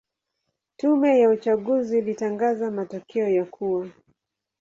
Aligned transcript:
Tume 0.77 1.19
ya 1.19 1.29
uchaguzi 1.29 1.97
ilitangaza 1.97 2.71
matokeo 2.71 3.29
ya 3.29 3.45
kuwa 3.45 3.87